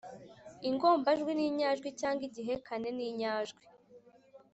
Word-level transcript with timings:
ingombajwi 0.69 1.31
n’inyajwi 1.35 1.89
cyangwa 1.99 2.23
igihekane 2.29 2.89
n’inyajwi 2.97 3.63